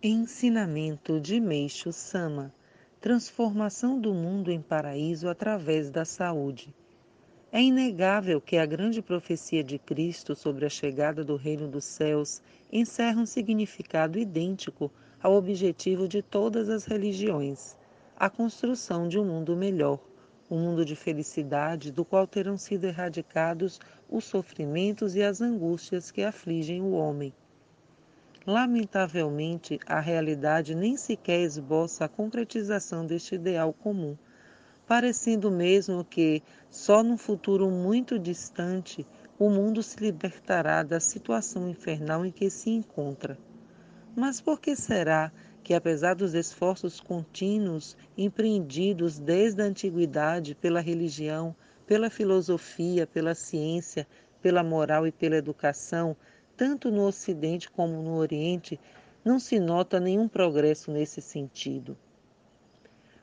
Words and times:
Ensinamento 0.00 1.18
de 1.18 1.40
Meixo 1.40 1.92
Sama 1.92 2.54
Transformação 3.00 4.00
do 4.00 4.14
mundo 4.14 4.48
em 4.48 4.62
paraíso 4.62 5.28
através 5.28 5.90
da 5.90 6.04
saúde. 6.04 6.72
É 7.50 7.60
inegável 7.60 8.40
que 8.40 8.56
a 8.56 8.64
grande 8.64 9.02
profecia 9.02 9.64
de 9.64 9.76
Cristo 9.76 10.36
sobre 10.36 10.64
a 10.64 10.68
chegada 10.68 11.24
do 11.24 11.34
reino 11.34 11.66
dos 11.66 11.84
céus 11.84 12.40
encerra 12.70 13.20
um 13.20 13.26
significado 13.26 14.20
idêntico 14.20 14.88
ao 15.20 15.34
objetivo 15.34 16.06
de 16.06 16.22
todas 16.22 16.68
as 16.68 16.84
religiões: 16.84 17.76
a 18.16 18.30
construção 18.30 19.08
de 19.08 19.18
um 19.18 19.24
mundo 19.24 19.56
melhor, 19.56 19.98
um 20.48 20.60
mundo 20.60 20.84
de 20.84 20.94
felicidade 20.94 21.90
do 21.90 22.04
qual 22.04 22.24
terão 22.24 22.56
sido 22.56 22.84
erradicados 22.84 23.80
os 24.08 24.22
sofrimentos 24.22 25.16
e 25.16 25.24
as 25.24 25.40
angústias 25.40 26.12
que 26.12 26.22
afligem 26.22 26.80
o 26.80 26.92
homem 26.92 27.34
Lamentavelmente, 28.48 29.78
a 29.84 30.00
realidade 30.00 30.74
nem 30.74 30.96
sequer 30.96 31.40
esboça 31.42 32.06
a 32.06 32.08
concretização 32.08 33.04
deste 33.04 33.34
ideal 33.34 33.74
comum, 33.74 34.16
parecendo 34.86 35.50
mesmo 35.50 36.02
que, 36.02 36.42
só 36.70 37.02
num 37.02 37.18
futuro 37.18 37.70
muito 37.70 38.18
distante, 38.18 39.06
o 39.38 39.50
mundo 39.50 39.82
se 39.82 40.02
libertará 40.02 40.82
da 40.82 40.98
situação 40.98 41.68
infernal 41.68 42.24
em 42.24 42.30
que 42.30 42.48
se 42.48 42.70
encontra. 42.70 43.36
Mas 44.16 44.40
por 44.40 44.58
que 44.58 44.74
será 44.74 45.30
que, 45.62 45.74
apesar 45.74 46.14
dos 46.14 46.32
esforços 46.32 47.00
contínuos 47.00 47.98
empreendidos 48.16 49.18
desde 49.18 49.60
a 49.60 49.66
antiguidade 49.66 50.54
pela 50.54 50.80
religião, 50.80 51.54
pela 51.86 52.08
filosofia, 52.08 53.06
pela 53.06 53.34
ciência, 53.34 54.08
pela 54.40 54.62
moral 54.62 55.06
e 55.06 55.12
pela 55.12 55.36
educação, 55.36 56.16
tanto 56.58 56.90
no 56.90 57.06
Ocidente 57.06 57.70
como 57.70 58.02
no 58.02 58.16
Oriente, 58.16 58.80
não 59.24 59.38
se 59.38 59.60
nota 59.60 60.00
nenhum 60.00 60.26
progresso 60.26 60.90
nesse 60.90 61.22
sentido. 61.22 61.96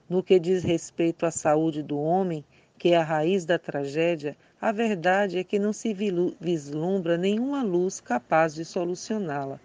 No 0.10 0.24
que 0.24 0.40
diz 0.40 0.64
respeito 0.64 1.26
à 1.26 1.32
saúde 1.32 1.84
do 1.84 2.00
homem, 2.00 2.46
que 2.78 2.94
é 2.94 2.98
a 2.98 3.04
raiz 3.04 3.44
da 3.44 3.60
tragédia, 3.60 4.38
a 4.62 4.72
verdade 4.72 5.38
é 5.38 5.44
que 5.44 5.60
não 5.60 5.74
se 5.74 5.94
vislumbra 6.40 7.18
nenhuma 7.18 7.62
luz 7.62 8.00
capaz 8.00 8.56
de 8.56 8.64
solucioná-la. 8.64 9.60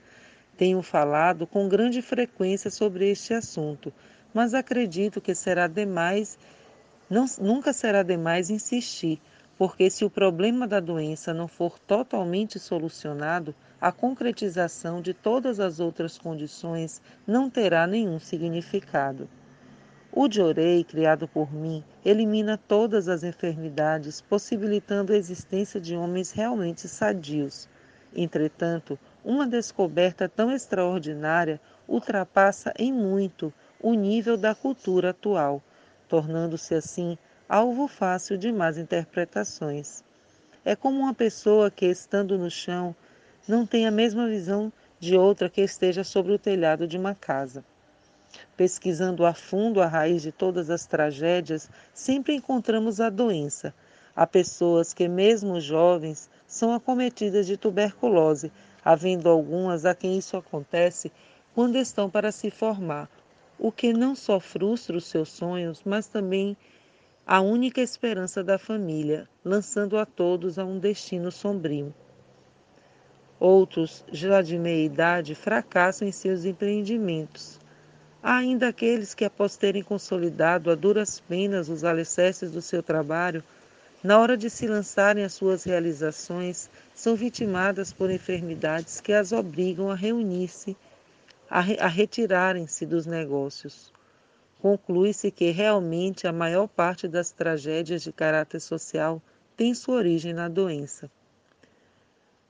Tenho 0.57 0.83
falado 0.83 1.47
com 1.47 1.69
grande 1.69 2.03
frequência 2.03 2.71
sobre 2.71 3.09
este 3.09 3.35
assunto, 3.35 3.93
mas 4.35 4.53
acredito 4.53 5.21
que 5.21 5.35
será 5.35 5.69
demais, 5.69 6.37
não, 7.09 7.25
nunca 7.39 7.73
será 7.73 8.03
demais 8.03 8.51
insistir, 8.51 9.21
porque 9.61 9.91
se 9.91 10.07
o 10.07 10.11
problema 10.11 10.67
da 10.67 10.81
doença 10.81 11.35
não 11.35 11.47
for 11.47 11.79
totalmente 11.79 12.59
solucionado, 12.59 13.55
a 13.81 13.91
concretização 13.91 15.01
de 15.01 15.15
todas 15.15 15.59
as 15.59 15.81
outras 15.81 16.19
condições 16.19 17.01
não 17.27 17.49
terá 17.49 17.87
nenhum 17.87 18.21
significado. 18.21 19.29
O 20.13 20.29
Diorei, 20.29 20.83
criado 20.85 21.29
por 21.29 21.55
mim, 21.55 21.85
elimina 22.05 22.59
todas 22.59 23.09
as 23.09 23.23
enfermidades, 23.23 24.21
possibilitando 24.21 25.13
a 25.13 25.17
existência 25.17 25.81
de 25.81 25.97
homens 25.97 26.33
realmente 26.33 26.89
sadios. 26.89 27.69
Entretanto, 28.15 28.99
uma 29.25 29.47
descoberta 29.47 30.29
tão 30.29 30.51
extraordinária 30.51 31.61
ultrapassa 31.87 32.75
em 32.77 32.93
muito 32.93 33.53
o 33.81 33.95
nível 33.95 34.37
da 34.37 34.55
cultura 34.55 35.11
atual, 35.11 35.63
tornando-se 36.09 36.75
assim 36.75 37.17
alvo 37.49 37.87
fácil 37.87 38.37
de 38.37 38.53
más 38.53 38.77
interpretações. 38.77 40.05
É 40.65 40.75
como 40.77 41.01
uma 41.01 41.15
pessoa 41.15 41.71
que, 41.71 41.87
estando 41.87 42.37
no 42.37 42.51
chão, 42.51 42.95
não 43.51 43.67
tem 43.67 43.87
a 43.87 43.91
mesma 43.91 44.29
visão 44.29 44.73
de 45.01 45.17
outra 45.17 45.51
que 45.51 45.61
esteja 45.61 46.05
sobre 46.05 46.33
o 46.33 46.39
telhado 46.39 46.87
de 46.87 46.97
uma 46.97 47.15
casa. 47.15 47.65
Pesquisando 48.57 49.27
a 49.27 49.35
fundo 49.35 49.83
a 49.83 49.87
raiz 49.87 50.23
de 50.23 50.31
todas 50.31 50.71
as 50.71 50.87
tragédias, 50.87 51.69
sempre 51.93 52.35
encontramos 52.35 53.01
a 53.01 53.11
doença. 53.11 53.75
Há 54.15 54.25
pessoas 54.25 54.95
que, 54.95 55.09
mesmo 55.09 55.61
jovens, 55.61 56.31
são 56.47 56.73
acometidas 56.73 57.47
de 57.47 57.57
tuberculose, 57.57 58.53
havendo 58.85 59.29
algumas 59.29 59.85
a 59.85 59.95
quem 59.95 60.17
isso 60.17 60.37
acontece 60.37 61.11
quando 61.53 61.77
estão 61.77 62.09
para 62.09 62.31
se 62.31 62.51
formar, 62.51 63.11
o 63.59 63.73
que 63.73 63.93
não 63.93 64.15
só 64.15 64.39
frustra 64.39 64.97
os 64.97 65.07
seus 65.07 65.29
sonhos, 65.29 65.83
mas 65.85 66.07
também 66.07 66.57
a 67.27 67.41
única 67.41 67.81
esperança 67.81 68.45
da 68.45 68.59
família, 68.59 69.29
lançando 69.45 69.99
a 69.99 70.07
todos 70.07 70.59
a 70.59 70.65
um 70.65 70.79
destino 70.79 71.33
sombrio. 71.33 71.93
Outros, 73.41 74.05
já 74.13 74.43
de 74.43 74.57
meia 74.57 74.85
idade, 74.85 75.35
fracassam 75.35 76.07
em 76.07 76.13
seus 76.13 76.45
empreendimentos. 76.45 77.59
Há 78.23 78.37
ainda 78.37 78.69
aqueles 78.69 79.15
que, 79.15 79.25
após 79.25 79.57
terem 79.57 79.83
consolidado 79.83 80.71
a 80.71 80.75
duras 80.75 81.19
penas 81.19 81.69
os 81.69 81.83
alicerces 81.83 82.53
do 82.53 82.63
seu 82.63 82.83
trabalho, 82.83 83.43
na 84.05 84.21
hora 84.21 84.37
de 84.37 84.49
se 84.49 84.69
lançarem 84.69 85.25
às 85.25 85.33
suas 85.33 85.65
realizações, 85.65 86.71
são 86.95 87.17
vitimadas 87.17 87.93
por 87.93 88.11
enfermidades 88.11 89.01
que 89.01 89.13
as 89.13 89.33
obrigam 89.33 89.91
a 89.91 89.95
reunir-se, 89.95 90.77
a, 91.49 91.61
re 91.61 91.77
a 91.81 91.89
retirarem-se 91.89 92.87
dos 92.87 93.07
negócios 93.07 93.91
conclui-se 94.61 95.31
que 95.31 95.51
realmente 95.51 96.27
a 96.27 96.33
maior 96.33 96.69
parte 96.69 97.09
das 97.09 97.31
tragédias 97.31 98.03
de 98.03 98.13
caráter 98.13 98.61
social 98.61 99.23
tem 99.57 99.75
sua 99.75 99.97
origem 99.97 100.33
na 100.33 100.49
doença. 100.49 101.11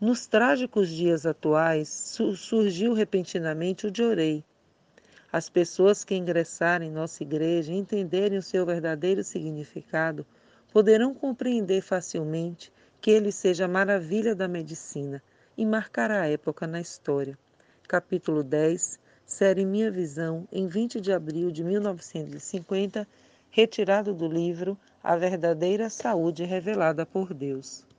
Nos 0.00 0.26
trágicos 0.26 0.88
dias 0.88 1.26
atuais, 1.26 2.16
surgiu 2.34 2.94
repentinamente 2.94 3.86
o 3.86 3.90
Diorei. 3.90 4.42
As 5.30 5.50
pessoas 5.50 6.04
que 6.04 6.14
ingressarem 6.14 6.88
em 6.88 6.92
nossa 6.92 7.22
igreja 7.22 7.70
e 7.70 7.76
entenderem 7.76 8.38
o 8.38 8.42
seu 8.42 8.64
verdadeiro 8.64 9.22
significado 9.22 10.26
poderão 10.72 11.12
compreender 11.12 11.82
facilmente 11.82 12.72
que 12.98 13.10
ele 13.10 13.30
seja 13.30 13.66
a 13.66 13.68
maravilha 13.68 14.34
da 14.34 14.48
medicina 14.48 15.22
e 15.54 15.66
marcará 15.66 16.22
a 16.22 16.28
época 16.28 16.66
na 16.66 16.80
história. 16.80 17.38
Capítulo 17.86 18.42
10 18.42 18.98
série 19.26 19.66
Minha 19.66 19.90
Visão, 19.90 20.48
em 20.50 20.66
20 20.66 20.98
de 20.98 21.12
abril 21.12 21.52
de 21.52 21.62
1950, 21.62 23.06
retirado 23.50 24.14
do 24.14 24.26
livro 24.26 24.78
A 25.04 25.14
Verdadeira 25.14 25.90
Saúde 25.90 26.42
Revelada 26.44 27.04
por 27.04 27.34
Deus. 27.34 27.84